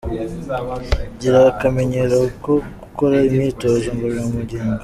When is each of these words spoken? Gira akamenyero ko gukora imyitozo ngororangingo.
Gira 1.19 1.39
akamenyero 1.51 2.19
ko 2.43 2.53
gukora 2.81 3.17
imyitozo 3.29 3.87
ngororangingo. 3.95 4.77